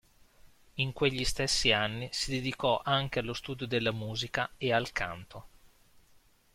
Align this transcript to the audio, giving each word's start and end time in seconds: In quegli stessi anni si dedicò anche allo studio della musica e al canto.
In 0.77 0.93
quegli 0.93 1.23
stessi 1.23 1.71
anni 1.71 2.09
si 2.11 2.31
dedicò 2.31 2.81
anche 2.83 3.19
allo 3.19 3.35
studio 3.35 3.67
della 3.67 3.91
musica 3.91 4.49
e 4.57 4.73
al 4.73 4.91
canto. 4.91 5.45